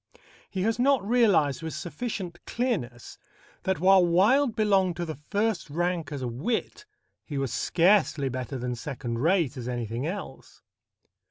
He 0.49 0.63
has 0.63 0.79
not 0.79 1.07
realized 1.07 1.61
with 1.61 1.75
sufficient 1.75 2.43
clearness 2.47 3.19
that, 3.61 3.79
while 3.79 4.03
Wilde 4.03 4.55
belonged 4.55 4.95
to 4.95 5.05
the 5.05 5.19
first 5.29 5.69
rank 5.69 6.11
as 6.11 6.23
a 6.23 6.27
wit, 6.27 6.87
he 7.23 7.37
was 7.37 7.53
scarcely 7.53 8.27
better 8.27 8.57
than 8.57 8.73
second 8.73 9.19
rate 9.19 9.57
as 9.57 9.67
anything 9.67 10.07
else. 10.07 10.63